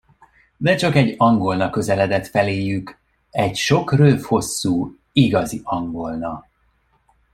De 0.57 0.75
csak 0.75 0.95
egy 0.95 1.13
angolna 1.17 1.69
közeledett 1.69 2.27
feléjük, 2.27 2.97
egy 3.29 3.55
sok 3.55 3.93
rőf 3.93 4.25
hosszú, 4.25 4.97
igazi 5.13 5.61
angolna. 5.63 6.45